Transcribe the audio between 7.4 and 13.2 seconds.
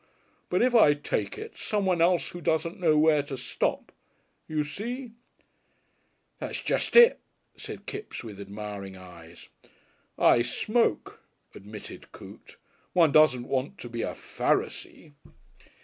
said Kipps, with admiring eyes. "I smoke," admitted Coote. "One